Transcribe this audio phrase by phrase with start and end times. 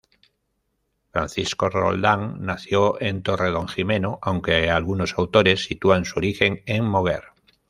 [1.11, 7.25] Francisco Roldán nació en Torredonjimeno, aunque algunos autores sitúan su origen en Moguer.